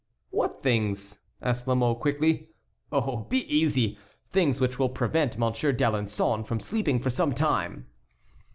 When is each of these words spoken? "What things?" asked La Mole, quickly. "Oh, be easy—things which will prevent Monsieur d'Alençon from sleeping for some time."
"What 0.31 0.63
things?" 0.63 1.21
asked 1.43 1.67
La 1.67 1.75
Mole, 1.75 1.93
quickly. 1.93 2.49
"Oh, 2.91 3.17
be 3.29 3.41
easy—things 3.47 4.59
which 4.59 4.79
will 4.79 4.89
prevent 4.89 5.37
Monsieur 5.37 5.71
d'Alençon 5.71 6.43
from 6.43 6.59
sleeping 6.59 6.99
for 6.99 7.11
some 7.11 7.35
time." 7.35 7.85